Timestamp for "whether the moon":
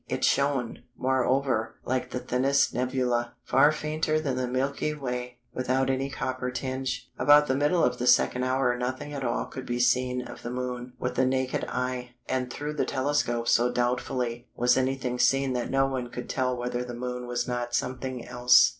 16.57-17.27